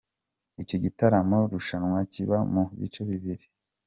Icyo 0.61 0.77
gitaramo-rushanwa 0.83 1.99
kiba 2.11 2.37
mu 2.53 2.63
bice 2.79 3.01
bibiri. 3.09 3.45